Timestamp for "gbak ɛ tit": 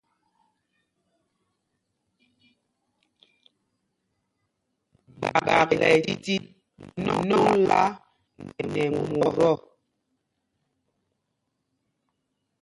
5.19-6.43